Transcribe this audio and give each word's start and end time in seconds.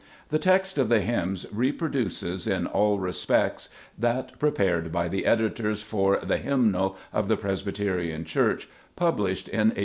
The 0.29 0.39
text 0.39 0.79
of 0.79 0.89
the 0.89 1.01
hymns 1.01 1.45
reproduces 1.53 2.47
in 2.47 2.65
all 2.65 2.97
respects 2.97 3.67
lpreface* 3.69 3.99
that 3.99 4.39
prepared 4.39 4.91
by 4.91 5.07
the 5.07 5.27
editor 5.27 5.75
for 5.75 6.17
"The 6.17 6.37
Hymnal" 6.37 6.97
of 7.13 7.27
the 7.27 7.37
Presbyterian 7.37 8.25
Church, 8.25 8.67
published 8.95 9.47
in 9.49 9.69
1895. 9.75 9.79